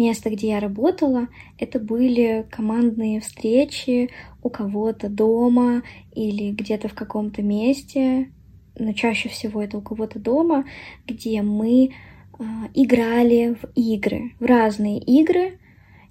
Место, 0.00 0.30
где 0.30 0.48
я 0.48 0.60
работала, 0.60 1.28
это 1.58 1.78
были 1.78 2.46
командные 2.50 3.20
встречи 3.20 4.08
у 4.42 4.48
кого-то 4.48 5.10
дома 5.10 5.82
или 6.14 6.52
где-то 6.52 6.88
в 6.88 6.94
каком-то 6.94 7.42
месте, 7.42 8.30
но 8.78 8.94
чаще 8.94 9.28
всего 9.28 9.62
это 9.62 9.76
у 9.76 9.82
кого-то 9.82 10.18
дома, 10.18 10.64
где 11.06 11.42
мы 11.42 11.90
э, 11.90 12.44
играли 12.72 13.58
в 13.60 13.70
игры, 13.74 14.32
в 14.40 14.46
разные 14.46 15.00
игры, 15.00 15.58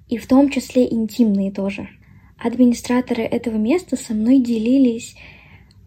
и 0.07 0.17
в 0.17 0.27
том 0.27 0.51
числе 0.51 0.85
интимные 0.93 1.51
тоже. 1.51 1.89
Администраторы 2.37 3.23
этого 3.23 3.55
места 3.55 3.95
со 3.95 4.13
мной 4.13 4.37
делились 4.37 5.15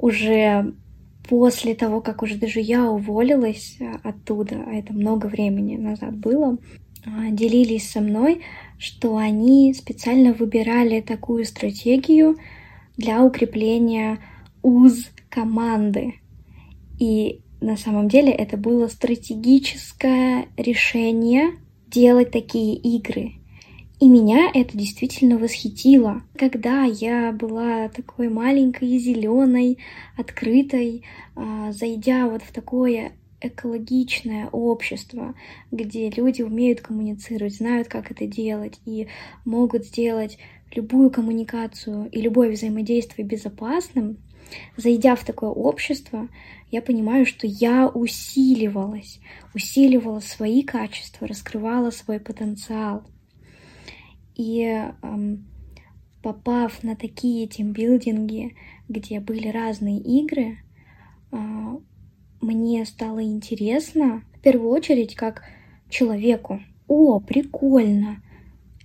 уже 0.00 0.74
после 1.28 1.76
того, 1.76 2.00
как 2.00 2.24
уже 2.24 2.34
даже 2.34 2.58
я 2.58 2.90
уволилась 2.90 3.78
оттуда, 4.02 4.64
а 4.66 4.72
это 4.72 4.92
много 4.92 5.26
времени 5.26 5.76
назад 5.76 6.16
было, 6.16 6.58
делились 7.04 7.90
со 7.90 8.00
мной, 8.00 8.42
что 8.78 9.16
они 9.16 9.74
специально 9.74 10.32
выбирали 10.32 11.00
такую 11.00 11.44
стратегию 11.44 12.36
для 12.96 13.22
укрепления 13.22 14.18
уз 14.62 15.10
команды. 15.28 16.14
И 16.98 17.40
на 17.60 17.76
самом 17.76 18.08
деле 18.08 18.32
это 18.32 18.56
было 18.56 18.88
стратегическое 18.88 20.46
решение 20.56 21.52
делать 21.86 22.30
такие 22.30 22.76
игры. 22.76 23.34
И 24.00 24.08
меня 24.08 24.50
это 24.52 24.76
действительно 24.76 25.38
восхитило. 25.38 26.22
Когда 26.36 26.82
я 26.82 27.30
была 27.30 27.88
такой 27.88 28.28
маленькой, 28.28 28.98
зеленой, 28.98 29.78
открытой, 30.16 31.04
а, 31.36 31.70
зайдя 31.70 32.26
вот 32.26 32.42
в 32.42 32.52
такое 32.52 33.12
экологичное 33.42 34.48
общество, 34.48 35.34
где 35.70 36.08
люди 36.10 36.42
умеют 36.42 36.80
коммуницировать, 36.80 37.56
знают, 37.56 37.88
как 37.88 38.10
это 38.10 38.26
делать 38.26 38.80
и 38.84 39.08
могут 39.44 39.84
сделать 39.86 40.38
любую 40.74 41.10
коммуникацию 41.10 42.08
и 42.10 42.20
любое 42.20 42.50
взаимодействие 42.52 43.26
безопасным, 43.26 44.18
зайдя 44.76 45.16
в 45.16 45.24
такое 45.24 45.50
общество, 45.50 46.28
я 46.70 46.82
понимаю, 46.82 47.26
что 47.26 47.46
я 47.46 47.88
усиливалась, 47.88 49.20
усиливала 49.54 50.20
свои 50.20 50.62
качества, 50.62 51.26
раскрывала 51.26 51.90
свой 51.90 52.18
потенциал. 52.20 53.04
И 54.34 54.62
эм, 55.02 55.46
попав 56.22 56.82
на 56.82 56.96
такие 56.96 57.46
тимбилдинги, 57.46 58.56
где 58.88 59.20
были 59.20 59.48
разные 59.48 59.98
игры, 60.00 60.58
э, 61.30 61.36
мне 62.42 62.84
стало 62.84 63.22
интересно, 63.22 64.22
в 64.34 64.40
первую 64.40 64.70
очередь, 64.70 65.14
как 65.14 65.42
человеку. 65.88 66.60
О, 66.88 67.20
прикольно! 67.20 68.22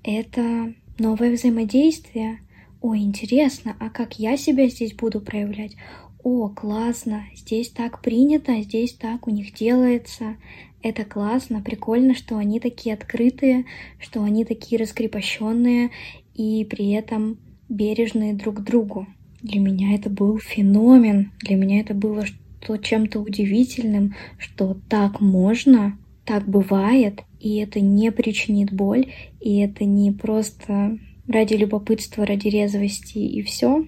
Это 0.03 0.73
новое 0.97 1.33
взаимодействие. 1.33 2.39
О, 2.81 2.95
интересно, 2.95 3.75
а 3.79 3.89
как 3.89 4.19
я 4.19 4.37
себя 4.37 4.69
здесь 4.69 4.93
буду 4.93 5.19
проявлять? 5.19 5.75
О, 6.23 6.49
классно, 6.49 7.25
здесь 7.35 7.69
так 7.69 8.01
принято, 8.01 8.61
здесь 8.61 8.93
так 8.93 9.27
у 9.27 9.31
них 9.31 9.53
делается 9.53 10.37
это 10.81 11.05
классно, 11.05 11.61
прикольно, 11.61 12.13
что 12.13 12.37
они 12.37 12.59
такие 12.59 12.93
открытые, 12.93 13.65
что 13.99 14.23
они 14.23 14.45
такие 14.45 14.79
раскрепощенные 14.79 15.91
и 16.33 16.65
при 16.65 16.91
этом 16.91 17.37
бережные 17.67 18.33
друг 18.33 18.57
к 18.57 18.61
другу. 18.61 19.07
Для 19.41 19.59
меня 19.59 19.95
это 19.95 20.09
был 20.09 20.39
феномен, 20.39 21.31
для 21.41 21.55
меня 21.55 21.79
это 21.81 21.93
было 21.93 22.25
что 22.61 22.75
чем-то 22.75 23.21
удивительным, 23.21 24.13
что 24.37 24.77
так 24.89 25.21
можно, 25.21 25.97
так 26.25 26.45
бывает, 26.45 27.23
и 27.39 27.55
это 27.57 27.79
не 27.79 28.11
причинит 28.11 28.73
боль, 28.73 29.13
и 29.39 29.59
это 29.59 29.85
не 29.85 30.11
просто 30.11 30.99
ради 31.29 31.53
любопытства, 31.53 32.25
ради 32.25 32.49
резвости 32.49 33.19
и 33.19 33.41
все, 33.41 33.85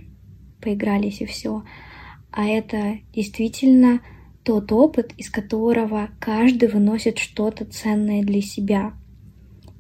поигрались 0.62 1.20
и 1.20 1.26
все, 1.26 1.64
а 2.32 2.46
это 2.46 3.00
действительно 3.14 4.00
тот 4.44 4.72
опыт, 4.72 5.12
из 5.18 5.30
которого 5.30 6.10
каждый 6.20 6.70
выносит 6.70 7.18
что-то 7.20 7.66
ценное 7.66 8.24
для 8.24 8.42
себя. 8.42 8.94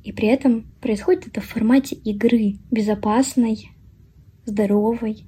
И 0.04 0.12
при 0.12 0.28
этом 0.28 0.66
происходит 0.82 1.28
это 1.28 1.40
в 1.40 1.46
формате 1.46 1.96
игры, 1.96 2.58
безопасной, 2.70 3.70
здоровой 4.46 5.24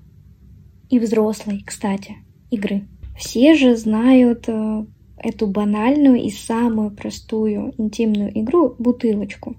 и 0.89 0.99
взрослой, 0.99 1.63
кстати, 1.65 2.17
игры. 2.49 2.87
Все 3.17 3.55
же 3.55 3.75
знают 3.75 4.45
э, 4.47 4.85
эту 5.17 5.47
банальную 5.47 6.21
и 6.21 6.29
самую 6.29 6.91
простую 6.91 7.73
интимную 7.77 8.37
игру 8.39 8.75
бутылочку, 8.79 9.55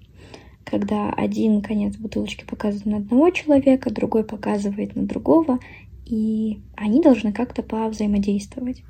когда 0.65 1.11
один 1.11 1.61
конец 1.61 1.97
бутылочки 1.97 2.45
показывает 2.45 2.87
на 2.87 2.97
одного 2.99 3.31
человека, 3.31 3.93
другой 3.93 4.25
показывает 4.25 4.97
на 4.97 5.03
другого, 5.03 5.59
и 6.07 6.61
они 6.77 7.01
должны 7.01 7.33
как-то 7.33 7.63
повзаимодействовать 7.63 8.83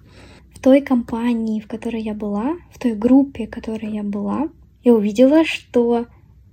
той 0.62 0.80
компании, 0.80 1.60
в 1.60 1.66
которой 1.66 2.00
я 2.02 2.14
была, 2.14 2.56
в 2.70 2.78
той 2.78 2.94
группе, 2.94 3.46
в 3.46 3.50
которой 3.50 3.92
я 3.92 4.04
была, 4.04 4.48
я 4.84 4.94
увидела, 4.94 5.44
что 5.44 6.06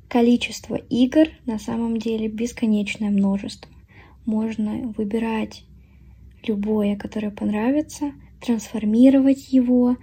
количество 0.10 0.76
игр 0.76 1.28
на 1.46 1.60
самом 1.60 1.98
деле 1.98 2.28
бесконечное 2.28 3.12
множество. 3.12 3.72
Можно 4.26 4.94
выбирать 4.98 5.64
любое, 6.46 6.96
которое 6.96 7.32
понравится, 7.32 8.12
трансформировать 8.42 9.52
его 9.52 9.98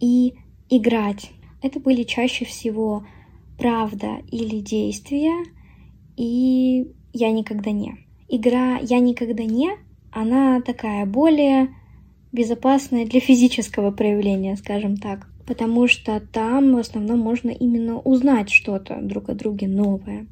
и 0.00 0.34
играть. 0.68 1.30
Это 1.62 1.80
были 1.80 2.02
чаще 2.02 2.44
всего 2.44 3.06
правда 3.58 4.18
или 4.30 4.60
действия, 4.60 5.34
и 6.16 6.92
«Я 7.12 7.30
никогда 7.30 7.70
не». 7.70 7.96
Игра 8.28 8.78
«Я 8.78 9.00
никогда 9.00 9.44
не» 9.44 9.70
она 10.16 10.62
такая 10.62 11.04
более 11.04 11.74
безопасная 12.32 13.04
для 13.04 13.20
физического 13.20 13.90
проявления, 13.90 14.56
скажем 14.56 14.96
так. 14.96 15.28
Потому 15.46 15.88
что 15.88 16.20
там 16.20 16.74
в 16.74 16.78
основном 16.78 17.18
можно 17.18 17.50
именно 17.50 17.98
узнать 17.98 18.50
что-то 18.50 18.98
друг 19.02 19.28
о 19.28 19.34
друге 19.34 19.68
новое. 19.68 20.26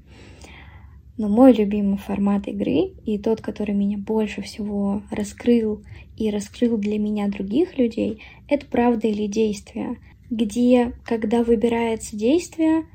Но 1.16 1.28
мой 1.28 1.52
любимый 1.52 1.98
формат 1.98 2.48
игры 2.48 2.92
и 3.04 3.18
тот, 3.18 3.40
который 3.40 3.74
меня 3.74 3.98
больше 3.98 4.42
всего 4.42 5.02
раскрыл 5.10 5.82
и 6.16 6.30
раскрыл 6.30 6.76
для 6.76 6.98
меня 6.98 7.28
других 7.28 7.78
людей, 7.78 8.20
это 8.48 8.66
правда 8.66 9.06
или 9.06 9.26
действие, 9.26 9.98
где, 10.28 10.92
когда 11.04 11.44
выбирается 11.44 12.16
действие, 12.16 12.86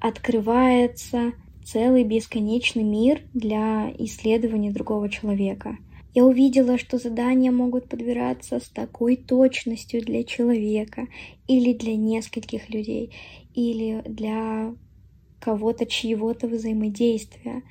открывается 0.00 1.32
целый 1.64 2.02
бесконечный 2.02 2.82
мир 2.82 3.20
для 3.34 3.92
исследования 3.98 4.72
другого 4.72 5.08
человека. 5.08 5.76
Я 6.12 6.24
увидела, 6.24 6.76
что 6.76 6.98
задания 6.98 7.52
могут 7.52 7.88
подбираться 7.88 8.58
с 8.58 8.68
такой 8.68 9.14
точностью 9.14 10.04
для 10.04 10.24
человека 10.24 11.06
или 11.46 11.72
для 11.72 11.94
нескольких 11.94 12.68
людей, 12.68 13.12
или 13.54 14.02
для 14.04 14.74
кого-то, 15.40 15.86
чьего-то 15.86 16.46
взаимодействия. 16.46 17.62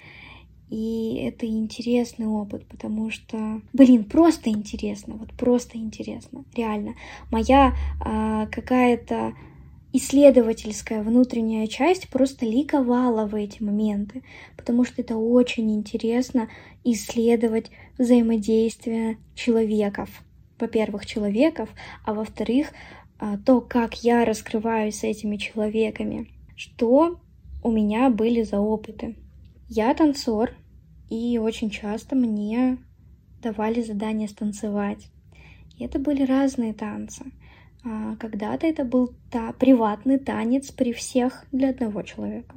И 0.69 1.15
это 1.23 1.47
интересный 1.47 2.27
опыт, 2.27 2.65
потому 2.67 3.09
что, 3.09 3.61
блин, 3.73 4.03
просто 4.03 4.51
интересно, 4.51 5.15
вот 5.15 5.33
просто 5.33 5.77
интересно, 5.77 6.45
реально. 6.55 6.93
Моя 7.31 7.73
а, 7.99 8.45
какая-то 8.47 9.33
исследовательская 9.93 11.01
внутренняя 11.01 11.65
часть 11.65 12.09
просто 12.09 12.45
ликовала 12.45 13.25
в 13.25 13.33
эти 13.33 13.63
моменты, 13.63 14.23
потому 14.55 14.85
что 14.85 15.01
это 15.01 15.17
очень 15.17 15.73
интересно 15.73 16.49
исследовать 16.83 17.71
взаимодействие 17.97 19.17
человеков. 19.33 20.09
Во-первых, 20.59 21.07
человеков, 21.07 21.69
а 22.05 22.13
во-вторых, 22.13 22.67
а, 23.17 23.37
то, 23.37 23.59
как 23.59 24.03
я 24.03 24.23
раскрываюсь 24.23 24.99
с 24.99 25.03
этими 25.03 25.37
человеками. 25.37 26.27
Что 26.55 27.19
у 27.63 27.71
меня 27.71 28.09
были 28.09 28.43
за 28.43 28.59
опыты? 28.59 29.15
Я 29.67 29.93
танцор, 29.93 30.51
и 31.09 31.37
очень 31.37 31.69
часто 31.69 32.15
мне 32.15 32.77
давали 33.41 33.81
задание 33.81 34.27
станцевать. 34.27 35.09
И 35.77 35.83
это 35.83 35.99
были 35.99 36.23
разные 36.23 36.73
танцы. 36.73 37.25
А, 37.83 38.15
когда-то 38.17 38.67
это 38.67 38.83
был 38.83 39.13
та, 39.31 39.53
приватный 39.53 40.19
танец 40.19 40.71
при 40.71 40.93
всех 40.93 41.45
для 41.51 41.69
одного 41.69 42.01
человека. 42.03 42.55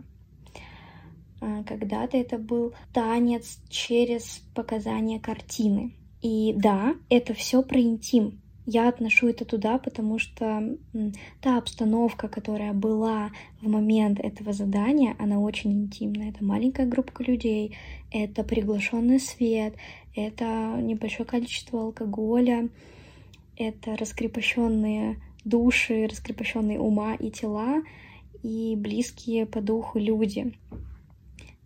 А, 1.40 1.62
когда-то 1.64 2.16
это 2.16 2.38
был 2.38 2.74
танец 2.92 3.58
через 3.68 4.42
показания 4.54 5.20
картины. 5.20 5.94
И 6.20 6.52
да, 6.56 6.94
это 7.08 7.34
все 7.34 7.62
про 7.62 7.80
интим. 7.80 8.41
Я 8.64 8.88
отношу 8.88 9.28
это 9.28 9.44
туда, 9.44 9.78
потому 9.78 10.18
что 10.18 10.76
та 11.40 11.58
обстановка, 11.58 12.28
которая 12.28 12.72
была 12.72 13.30
в 13.60 13.68
момент 13.68 14.20
этого 14.20 14.52
задания, 14.52 15.16
она 15.18 15.40
очень 15.40 15.72
интимная. 15.72 16.30
Это 16.30 16.44
маленькая 16.44 16.86
группа 16.86 17.22
людей, 17.22 17.76
это 18.12 18.44
приглашенный 18.44 19.18
свет, 19.18 19.74
это 20.14 20.76
небольшое 20.80 21.26
количество 21.26 21.82
алкоголя, 21.82 22.68
это 23.56 23.96
раскрепощенные 23.96 25.20
души, 25.44 26.06
раскрепощенные 26.06 26.78
ума 26.78 27.14
и 27.14 27.30
тела, 27.30 27.82
и 28.44 28.76
близкие 28.76 29.44
по 29.46 29.60
духу 29.60 29.98
люди. 29.98 30.54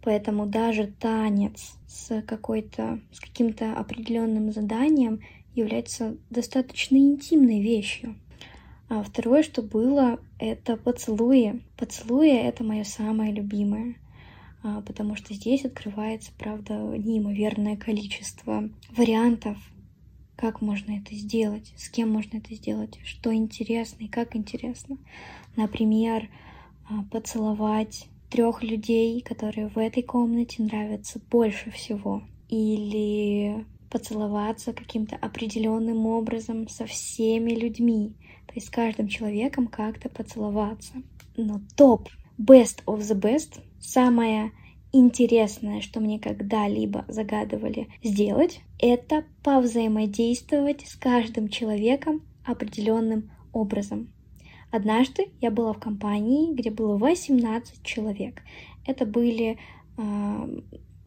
Поэтому 0.02 0.46
даже 0.46 0.86
танец 0.86 1.76
с 1.88 2.22
какой-то, 2.22 3.00
с 3.12 3.20
каким-то 3.20 3.74
определенным 3.74 4.52
заданием 4.52 5.20
является 5.56 6.16
достаточно 6.30 6.96
интимной 6.96 7.60
вещью. 7.60 8.16
А 8.88 9.02
второе, 9.02 9.42
что 9.42 9.62
было, 9.62 10.20
это 10.38 10.76
поцелуи. 10.76 11.62
Поцелуи— 11.76 12.30
это 12.30 12.62
мое 12.62 12.84
самое 12.84 13.32
любимое, 13.32 13.96
а, 14.62 14.80
потому 14.82 15.16
что 15.16 15.34
здесь 15.34 15.64
открывается, 15.64 16.30
правда, 16.38 16.74
неимоверное 16.74 17.76
количество 17.76 18.70
вариантов, 18.96 19.58
как 20.36 20.60
можно 20.60 20.92
это 20.92 21.14
сделать, 21.14 21.72
с 21.76 21.88
кем 21.88 22.10
можно 22.10 22.36
это 22.36 22.54
сделать, 22.54 22.98
что 23.04 23.34
интересно 23.34 24.04
и 24.04 24.08
как 24.08 24.36
интересно. 24.36 24.98
Например, 25.56 26.28
а, 26.88 27.02
поцеловать 27.10 28.06
трех 28.30 28.62
людей, 28.62 29.20
которые 29.20 29.68
в 29.68 29.78
этой 29.78 30.02
комнате 30.02 30.62
нравятся 30.62 31.20
больше 31.30 31.70
всего. 31.70 32.22
Или 32.48 33.64
поцеловаться 33.90 34.72
каким-то 34.72 35.16
определенным 35.16 36.06
образом 36.06 36.68
со 36.68 36.86
всеми 36.86 37.52
людьми. 37.52 38.14
То 38.46 38.54
есть 38.54 38.68
с 38.68 38.70
каждым 38.70 39.08
человеком 39.08 39.66
как-то 39.66 40.08
поцеловаться. 40.08 40.94
Но 41.36 41.60
топ, 41.76 42.08
best 42.38 42.82
of 42.86 43.00
the 43.00 43.18
best, 43.18 43.60
самое 43.80 44.52
интересное, 44.92 45.80
что 45.80 46.00
мне 46.00 46.18
когда-либо 46.18 47.04
загадывали 47.08 47.88
сделать, 48.02 48.60
это 48.78 49.24
повзаимодействовать 49.42 50.86
с 50.86 50.96
каждым 50.96 51.48
человеком 51.48 52.22
определенным 52.44 53.30
образом. 53.52 54.12
Однажды 54.70 55.26
я 55.40 55.50
была 55.50 55.72
в 55.72 55.78
компании, 55.78 56.52
где 56.52 56.70
было 56.70 56.96
18 56.96 57.82
человек. 57.82 58.42
Это 58.84 59.06
были 59.06 59.58
а, 59.96 60.48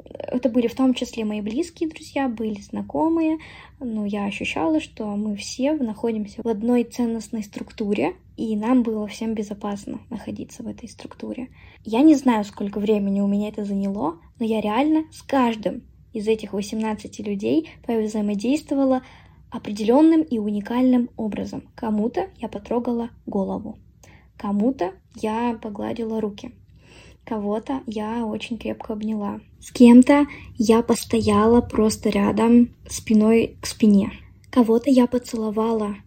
это 0.10 0.50
были 0.50 0.68
в 0.68 0.76
том 0.76 0.94
числе 0.94 1.26
мои 1.26 1.42
близкие 1.42 1.90
друзья, 1.90 2.28
были 2.28 2.60
знакомые, 2.62 3.38
но 3.80 4.06
я 4.06 4.26
ощущала, 4.26 4.80
что 4.80 5.06
мы 5.16 5.36
все 5.36 5.74
находимся 5.74 6.42
в 6.44 6.48
одной 6.48 6.84
ценностной 6.84 7.44
структуре, 7.44 8.16
и 8.38 8.56
нам 8.56 8.84
было 8.84 9.08
всем 9.08 9.34
безопасно 9.34 10.00
находиться 10.10 10.64
в 10.64 10.68
этой 10.68 10.90
структуре. 10.90 11.50
Я 11.84 12.02
не 12.02 12.16
знаю, 12.16 12.44
сколько 12.46 12.80
времени 12.80 13.22
у 13.22 13.28
меня 13.28 13.50
это 13.50 13.66
заняло, 13.66 14.20
но 14.40 14.46
я 14.46 14.62
реально 14.62 15.06
с 15.12 15.22
каждым 15.22 15.84
из 16.14 16.28
этих 16.28 16.54
18 16.54 17.20
людей 17.20 17.70
взаимодействовала 17.88 19.04
определенным 19.50 20.22
и 20.22 20.38
уникальным 20.38 21.10
образом. 21.18 21.64
Кому-то 21.76 22.30
я 22.38 22.48
потрогала 22.48 23.10
голову, 23.26 23.78
кому-то 24.38 24.94
я 25.16 25.58
погладила 25.62 26.22
руки, 26.22 26.52
кого-то 27.30 27.84
я 27.86 28.26
очень 28.26 28.58
крепко 28.58 28.94
обняла. 28.94 29.40
С 29.60 29.72
кем-то 29.72 30.26
я 30.58 30.82
постояла 30.82 31.62
просто 31.62 32.10
рядом, 32.10 32.70
спиной 32.90 33.56
к 33.62 33.68
спине. 33.68 34.12
Кого-то 34.50 34.90
я 34.90 35.06
поцеловала. 35.06 35.98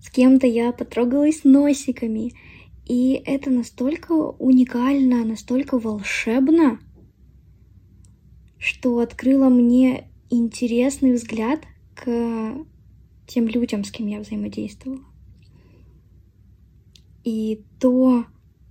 С 0.00 0.10
кем-то 0.10 0.48
я 0.48 0.72
потрогалась 0.72 1.44
носиками. 1.44 2.32
И 2.84 3.22
это 3.24 3.50
настолько 3.50 4.12
уникально, 4.12 5.24
настолько 5.24 5.78
волшебно, 5.78 6.80
что 8.58 8.98
открыло 8.98 9.48
мне 9.48 10.10
интересный 10.28 11.12
взгляд 11.12 11.60
к 11.94 12.04
тем 13.28 13.46
людям, 13.46 13.84
с 13.84 13.92
кем 13.92 14.08
я 14.08 14.18
взаимодействовала. 14.18 15.04
И 17.22 17.64
то, 17.78 18.24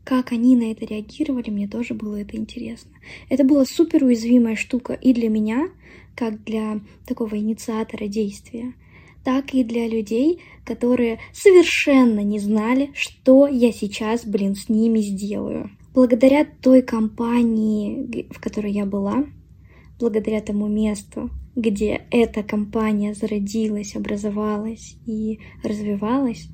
как 0.06 0.32
они 0.32 0.56
на 0.56 0.72
это 0.72 0.86
реагировали, 0.86 1.50
мне 1.50 1.68
тоже 1.68 1.96
было 1.96 2.22
это 2.22 2.38
интересно. 2.38 2.92
Это 3.28 3.44
была 3.44 3.66
супер 3.66 4.04
уязвимая 4.04 4.56
штука 4.56 4.94
и 4.94 5.14
для 5.14 5.30
меня, 5.30 5.68
как 6.16 6.44
для 6.44 6.80
такого 7.06 7.38
инициатора 7.38 8.08
действия, 8.08 8.74
так 9.24 9.56
и 9.56 9.64
для 9.64 9.88
людей, 9.88 10.42
которые 10.64 11.20
совершенно 11.34 12.20
не 12.20 12.40
знали, 12.40 12.92
что 12.94 13.48
я 13.48 13.72
сейчас, 13.72 14.26
блин, 14.26 14.56
с 14.56 14.70
ними 14.70 15.00
сделаю. 15.00 15.72
Благодаря 15.96 16.46
той 16.46 16.84
компании, 16.84 18.28
в 18.30 18.40
которой 18.40 18.72
я 18.72 18.86
была, 18.86 19.26
благодаря 20.00 20.40
тому 20.42 20.68
месту, 20.68 21.32
где 21.56 22.06
эта 22.12 22.44
компания 22.44 23.16
зародилась, 23.16 23.96
образовалась 23.96 24.98
и 25.08 25.40
развивалась, 25.64 26.48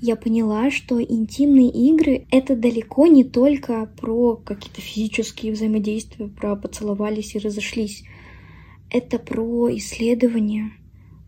я 0.00 0.16
поняла, 0.16 0.70
что 0.70 1.02
интимные 1.02 1.70
игры— 1.70 2.26
это 2.30 2.56
далеко 2.56 3.06
не 3.06 3.24
только 3.24 3.86
про 3.96 4.36
какие-то 4.36 4.80
физические 4.80 5.52
взаимодействия, 5.52 6.28
про 6.28 6.56
поцеловались 6.56 7.34
и 7.34 7.38
разошлись. 7.38 8.04
Это 8.90 9.18
про 9.18 9.74
исследования, 9.76 10.72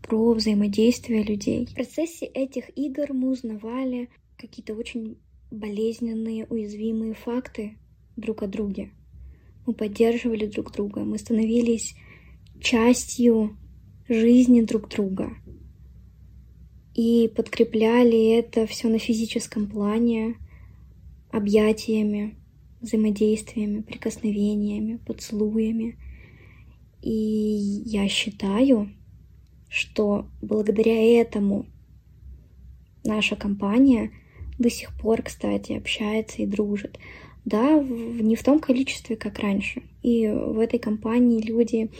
про 0.01 0.33
взаимодействие 0.33 1.23
людей. 1.23 1.65
В 1.65 1.73
процессе 1.73 2.25
этих 2.25 2.69
игр 2.77 3.13
мы 3.13 3.31
узнавали 3.31 4.09
какие-то 4.37 4.75
очень 4.75 5.17
болезненные, 5.49 6.45
уязвимые 6.49 7.13
факты 7.13 7.77
друг 8.15 8.43
о 8.43 8.47
друге. 8.47 8.91
Мы 9.65 9.73
поддерживали 9.73 10.45
друг 10.45 10.71
друга, 10.71 11.01
мы 11.01 11.17
становились 11.17 11.95
частью 12.61 13.57
жизни 14.07 14.61
друг 14.61 14.87
друга— 14.89 15.31
и 16.97 17.31
подкрепляли 17.33 18.31
это 18.31 18.65
все 18.65 18.89
на 18.89 18.97
физическом 18.97 19.67
плане, 19.67 20.35
объятиями, 21.31 22.35
взаимодействиями, 22.81 23.81
прикосновениями, 23.81 24.97
поцелуями. 25.05 25.95
И 27.03 27.11
я 27.85 28.09
считаю, 28.09 28.89
что 29.69 30.25
благодаря 30.41 31.21
этому 31.21 31.67
наша 33.03 33.35
компания 33.35 34.11
до 34.57 34.71
сих 34.71 34.97
пор, 34.97 35.21
кстати, 35.21 35.73
общается 35.73 36.41
и 36.41 36.47
дружит. 36.47 36.97
Да, 37.45 37.79
не 37.79 38.35
в 38.35 38.43
том 38.43 38.59
количестве, 38.59 39.15
как 39.15 39.37
раньше. 39.37 39.83
И 40.01 40.27
в 40.27 40.57
этой 40.57 40.79
компании 40.79 41.45
люди 41.45 41.91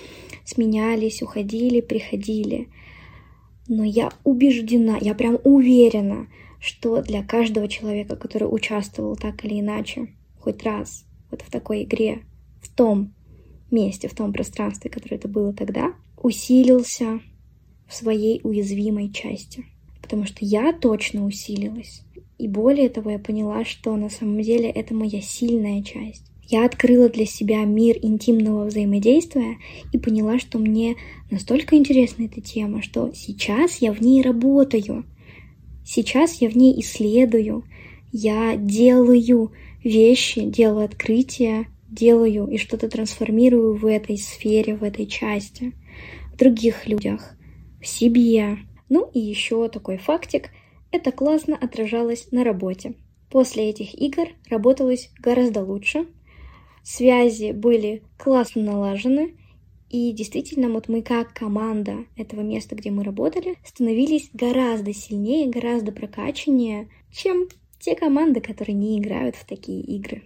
сменялись, 0.44 1.22
уходили, 1.22 1.82
приходили. 1.82 2.70
Но 3.68 3.84
я 3.84 4.12
убеждена, 4.24 4.98
я 5.00 5.14
прям 5.14 5.40
уверена, 5.44 6.28
что 6.60 7.02
для 7.02 7.24
каждого 7.24 7.68
человека, 7.68 8.16
который 8.16 8.46
участвовал 8.46 9.16
так 9.16 9.44
или 9.46 9.60
иначе, 9.60 10.08
хоть 10.40 10.64
раз 10.64 11.06
вот 11.30 11.42
в 11.42 11.52
такой 11.52 11.84
игре, 11.84 12.24
в 12.62 12.74
том 12.74 13.14
месте, 13.70 14.08
в 14.08 14.16
том 14.16 14.32
пространстве, 14.32 14.90
которое 14.90 15.18
это 15.18 15.28
было 15.28 15.54
тогда, 15.54 15.94
усилился 16.18 17.20
в 17.88 17.94
своей 17.94 18.40
уязвимой 18.44 19.12
части. 19.12 19.66
Потому 20.02 20.26
что 20.26 20.38
я 20.42 20.74
точно 20.74 21.26
усилилась. 21.26 22.04
И 22.38 22.48
более 22.48 22.90
того, 22.90 23.12
я 23.12 23.20
поняла, 23.20 23.66
что 23.66 23.96
на 23.96 24.10
самом 24.10 24.42
деле 24.42 24.70
это 24.70 24.94
моя 24.94 25.22
сильная 25.22 25.84
часть. 25.84 26.32
Я 26.50 26.66
открыла 26.66 27.10
для 27.10 27.26
себя 27.26 27.66
мир 27.66 27.98
интимного 28.02 28.66
взаимодействия 28.66 29.58
и 29.92 29.98
поняла, 29.98 30.40
что 30.40 30.60
мне 30.60 30.96
настолько 31.30 31.76
интересна 31.76 32.24
эта 32.24 32.40
тема, 32.40 32.82
что 32.82 33.12
сейчас 33.14 33.78
я 33.82 33.92
в 33.92 34.02
ней 34.02 34.22
работаю. 34.22 35.06
Сейчас 35.86 36.42
я 36.42 36.50
в 36.50 36.56
ней 36.56 36.80
исследую, 36.80 37.66
я 38.14 38.56
делаю 38.56 39.52
вещи, 39.84 40.42
делаю 40.42 40.86
открытия, 40.86 41.68
делаю 41.90 42.48
и 42.48 42.58
что-то 42.58 42.88
трансформирую 42.88 43.76
в 43.76 43.86
этой 43.86 44.18
сфере, 44.18 44.76
в 44.76 44.84
этой 44.84 45.06
части, 45.06 45.74
в 46.34 46.38
других 46.38 46.88
людях, 46.88 47.36
в 47.82 47.88
себе. 47.88 48.58
Ну 48.88 49.10
и 49.14 49.20
еще 49.20 49.68
такой 49.68 49.98
фактик. 49.98 50.50
Это 50.92 51.12
классно 51.12 51.58
отражалось 51.58 52.30
на 52.32 52.46
работе. 52.46 52.94
После 53.30 53.70
этих 53.70 53.94
игр 53.94 54.30
работалось 54.50 55.10
гораздо 55.20 55.62
лучше, 55.62 56.08
связи 56.88 57.52
были 57.52 58.04
классно 58.18 58.64
налажены, 58.64 59.34
и 59.90 60.12
действительно, 60.12 60.70
вот 60.70 60.90
мы 60.90 61.02
как 61.02 61.34
команда 61.34 62.06
этого 62.18 62.42
места, 62.42 62.76
где 62.76 62.92
мы 62.92 63.04
работали, 63.04 63.56
становились 63.66 64.30
гораздо 64.34 64.94
сильнее, 64.94 65.50
гораздо 65.50 65.92
прокачаннее, 65.92 66.90
чем 67.12 67.48
те 67.80 67.96
команды, 67.96 68.42
которые 68.42 68.76
не 68.76 69.00
играют 69.00 69.36
в 69.36 69.46
такие 69.46 69.82
игры. 69.82 70.24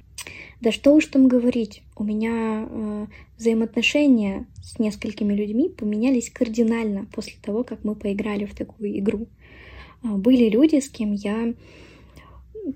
Да 0.61 0.71
что 0.71 0.93
уж 0.93 1.05
там 1.07 1.27
говорить, 1.27 1.83
у 1.95 2.03
меня 2.03 2.67
э, 2.69 3.07
взаимоотношения 3.37 4.47
с 4.63 4.79
несколькими 4.79 5.33
людьми 5.33 5.69
поменялись 5.69 6.29
кардинально 6.29 7.07
после 7.13 7.33
того, 7.41 7.63
как 7.63 7.83
мы 7.83 7.95
поиграли 7.95 8.45
в 8.45 8.55
такую 8.55 8.97
игру. 8.99 9.27
Э, 10.03 10.09
были 10.09 10.49
люди, 10.49 10.79
с 10.79 10.89
кем 10.89 11.13
я 11.13 11.53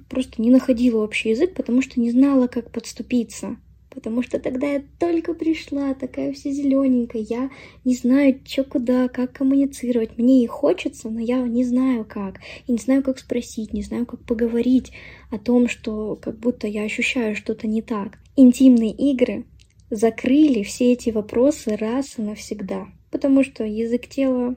просто 0.09 0.41
не 0.41 0.49
находила 0.49 1.03
общий 1.03 1.29
язык, 1.29 1.53
потому 1.53 1.81
что 1.81 1.99
не 1.99 2.11
знала, 2.11 2.47
как 2.47 2.71
подступиться 2.71 3.57
потому 3.95 4.21
что 4.21 4.39
тогда 4.39 4.67
я 4.67 4.83
только 4.99 5.33
пришла, 5.33 5.93
такая 5.95 6.33
вся 6.33 6.51
зелененькая, 6.51 7.21
я 7.23 7.49
не 7.85 7.95
знаю, 7.95 8.39
что 8.45 8.65
куда, 8.65 9.07
как 9.07 9.31
коммуницировать. 9.31 10.17
Мне 10.17 10.43
и 10.43 10.47
хочется, 10.47 11.09
но 11.09 11.19
я 11.19 11.39
не 11.39 11.63
знаю 11.63 12.05
как. 12.05 12.41
И 12.67 12.73
не 12.73 12.77
знаю, 12.77 13.01
как 13.01 13.17
спросить, 13.17 13.73
не 13.73 13.81
знаю, 13.81 14.05
как 14.05 14.23
поговорить 14.25 14.91
о 15.31 15.39
том, 15.39 15.67
что 15.69 16.15
как 16.17 16.37
будто 16.37 16.67
я 16.67 16.83
ощущаю 16.83 17.35
что-то 17.35 17.65
не 17.67 17.81
так. 17.81 18.19
Интимные 18.35 18.91
игры 18.91 19.45
закрыли 19.89 20.61
все 20.63 20.91
эти 20.91 21.09
вопросы 21.09 21.75
раз 21.77 22.19
и 22.19 22.21
навсегда. 22.21 22.87
Потому 23.09 23.43
что 23.43 23.63
язык 23.63 24.07
тела 24.07 24.55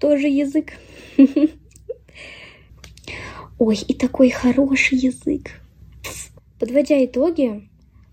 тоже 0.00 0.26
язык. 0.26 0.72
Ой, 3.58 3.76
и 3.76 3.94
такой 3.94 4.30
хороший 4.30 4.98
язык. 4.98 5.52
Подводя 6.58 7.04
итоги, 7.04 7.68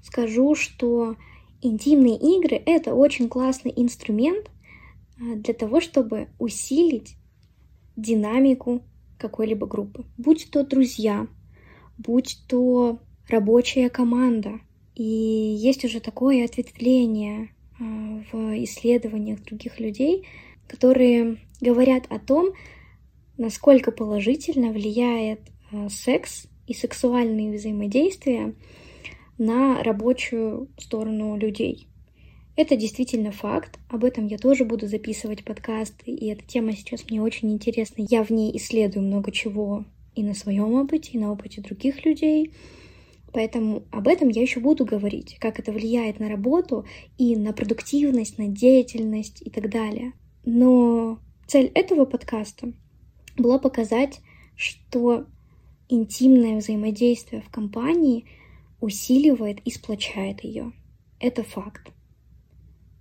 скажу, 0.09 0.55
что 0.55 1.15
интимные 1.61 2.17
игры— 2.17 2.61
это 2.65 2.95
очень 2.95 3.29
классный 3.29 3.71
инструмент 3.75 4.49
а, 5.19 5.35
для 5.35 5.53
того, 5.53 5.81
чтобы 5.81 6.29
усилить 6.39 7.15
динамику 7.95 8.81
какой-либо 9.17 9.67
группы. 9.67 10.05
Будь 10.17 10.49
то 10.51 10.63
друзья, 10.63 11.27
будь 11.97 12.39
то 12.47 12.99
рабочая 13.27 13.89
команда. 13.89 14.59
И 14.95 15.03
есть 15.03 15.85
уже 15.85 15.99
такое 15.99 16.45
ответвление 16.45 17.51
а, 17.79 18.23
в 18.31 18.63
исследованиях 18.63 19.43
других 19.43 19.79
людей, 19.79 20.27
которые 20.67 21.37
говорят 21.61 22.05
о 22.09 22.17
том, 22.19 22.53
насколько 23.37 23.91
положительно 23.91 24.71
влияет 24.71 25.41
а, 25.71 25.87
секс 25.89 26.47
и 26.65 26.73
сексуальные 26.73 27.57
взаимодействия 27.57 28.55
на 29.39 29.81
рабочую 29.81 30.67
сторону 30.77 31.35
людей. 31.37 31.87
Это 32.55 32.75
действительно 32.75 33.31
факт, 33.31 33.79
об 33.87 34.03
этом 34.03 34.27
я 34.27 34.37
тоже 34.37 34.65
буду 34.65 34.85
записывать 34.85 35.45
подкасты, 35.45 36.11
и 36.11 36.27
эта 36.27 36.43
тема 36.45 36.73
сейчас 36.73 37.09
мне 37.09 37.21
очень 37.21 37.51
интересна. 37.53 38.05
Я 38.09 38.23
в 38.23 38.31
ней 38.31 38.55
исследую 38.57 39.05
много 39.05 39.31
чего 39.31 39.85
и 40.13 40.23
на 40.23 40.33
своем 40.33 40.73
опыте, 40.73 41.11
и 41.13 41.17
на 41.17 41.31
опыте 41.31 41.61
других 41.61 42.05
людей. 42.05 42.51
Поэтому 43.31 43.83
об 43.91 44.09
этом 44.09 44.27
я 44.27 44.41
еще 44.41 44.59
буду 44.59 44.83
говорить, 44.83 45.37
как 45.39 45.57
это 45.57 45.71
влияет 45.71 46.19
на 46.19 46.27
работу 46.27 46.85
и 47.17 47.37
на 47.37 47.53
продуктивность, 47.53 48.37
на 48.37 48.47
деятельность 48.47 49.41
и 49.41 49.49
так 49.49 49.69
далее. 49.69 50.11
Но 50.43 51.19
цель 51.47 51.71
этого 51.75 52.03
подкаста 52.03 52.73
была 53.37 53.57
показать, 53.57 54.19
что 54.57 55.27
интимное 55.87 56.57
взаимодействие 56.57 57.41
в 57.41 57.49
компании— 57.49 58.25
усиливает 58.81 59.59
и 59.65 59.71
сплочает 59.71 60.43
ее. 60.43 60.71
Это 61.19 61.43
факт. 61.43 61.91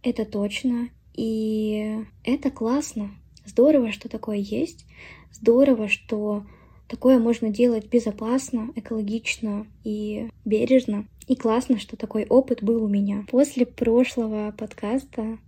Это 0.03 0.25
точно. 0.25 0.91
И 1.15 2.05
это 2.25 2.51
классно. 2.51 3.11
Здорово, 3.45 3.93
что 3.93 4.09
такое 4.09 4.37
есть. 4.37 4.87
Здорово, 5.33 5.89
что 5.89 6.45
такое 6.89 7.19
можно 7.19 7.51
делать 7.51 7.89
безопасно, 7.89 8.71
экологично 8.77 9.67
и 9.85 10.29
бережно. 10.45 11.09
И 11.27 11.37
классно, 11.37 11.79
что 11.79 11.97
такой 11.97 12.25
опыт 12.27 12.63
был 12.63 12.83
у 12.85 12.89
меня. 12.89 13.25
После 13.31 13.67
прошлого 13.67 14.55
подкаста, 14.57 15.39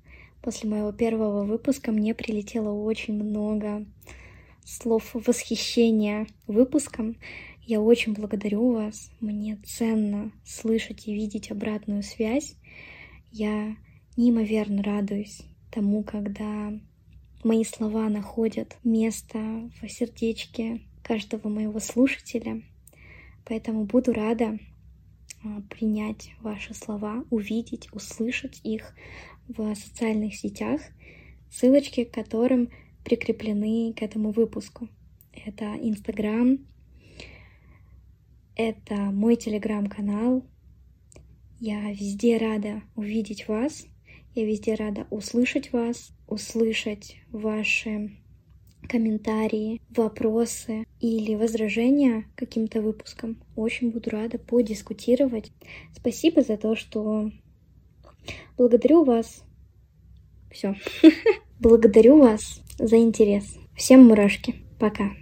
после 0.42 0.68
моего 0.68 0.92
первого 0.92 1.44
выпуска, 1.44 1.92
мне 1.92 2.14
прилетело 2.14 2.70
очень 2.70 3.14
много 3.14 3.86
слов 4.64 5.10
восхищения 5.14 6.26
выпуском. 6.46 7.16
Я 7.72 7.80
очень 7.80 8.14
благодарю 8.14 8.72
вас. 8.72 9.12
Мне 9.20 9.56
ценно 9.64 10.32
слышать 10.44 11.06
и 11.06 11.14
видеть 11.14 11.52
обратную 11.52 12.02
связь. 12.02 12.56
Я 13.30 13.76
неимоверно 14.16 14.82
радуюсь 14.82 15.42
тому, 15.70 16.02
когда 16.02 16.72
мои 17.44 17.62
слова 17.62 18.08
находят 18.08 18.76
место 18.82 19.70
в 19.80 19.88
сердечке 19.88 20.80
каждого 21.04 21.48
моего 21.48 21.78
слушателя. 21.78 22.60
Поэтому 23.44 23.84
буду 23.84 24.12
рада 24.14 24.58
а, 25.44 25.62
принять 25.70 26.32
ваши 26.40 26.74
слова, 26.74 27.24
увидеть, 27.30 27.88
услышать 27.92 28.60
их 28.64 28.96
в 29.46 29.76
социальных 29.76 30.34
сетях, 30.34 30.80
ссылочки 31.52 32.02
к 32.02 32.10
которым 32.12 32.70
прикреплены 33.04 33.94
к 33.96 34.02
этому 34.02 34.32
выпуску. 34.32 34.88
Это 35.32 35.76
Инстаграм, 35.80 36.58
это 38.68 38.94
мой 38.94 39.36
телеграм-канал. 39.36 40.44
Я 41.58 41.90
везде 41.92 42.36
рада 42.36 42.82
увидеть 42.94 43.48
вас. 43.48 43.86
Я 44.34 44.44
везде 44.44 44.74
рада 44.74 45.06
услышать 45.10 45.72
вас, 45.72 46.12
услышать 46.28 47.16
ваши 47.30 48.16
комментарии, 48.88 49.80
вопросы 49.90 50.84
или 51.00 51.34
возражения 51.34 52.26
каким-то 52.36 52.82
выпускам. 52.82 53.42
Очень 53.56 53.90
буду 53.90 54.10
рада 54.10 54.38
подискутировать. 54.38 55.52
Спасибо 55.94 56.42
за 56.42 56.56
то, 56.56 56.76
что 56.76 57.30
благодарю 58.56 59.04
вас. 59.04 59.42
Все. 60.50 60.74
Благодарю 61.60 62.18
вас 62.18 62.62
за 62.78 62.98
интерес. 62.98 63.56
Всем 63.76 64.04
мурашки. 64.04 64.54
Пока. 64.78 65.12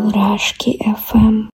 Мурашки 0.00 0.78
FM. 0.80 1.50